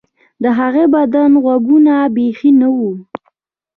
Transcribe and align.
د 0.43 0.45
هغه 0.59 0.83
د 0.89 0.91
بدن 0.95 1.31
غوږونه 1.43 1.93
بیخي 2.15 2.51
نه 2.59 2.67
وو 2.75 2.91